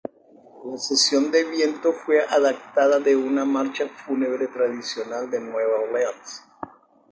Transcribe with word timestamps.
La 0.65 0.79
sección 0.79 1.29
de 1.29 1.43
viento 1.43 1.93
fue 1.93 2.21
adaptada 2.23 2.97
de 2.99 3.15
una 3.15 3.45
marcha 3.45 3.87
fúnebre 3.87 4.47
tradicional 4.47 5.29
de 5.29 5.39
Nueva 5.39 5.77
Orleans. 5.79 6.41